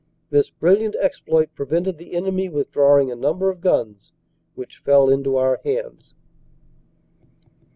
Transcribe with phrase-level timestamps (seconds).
[0.31, 4.13] This brilliant exploit prevented the enemy withdrawing a number of guns
[4.55, 6.15] which fell into our hands.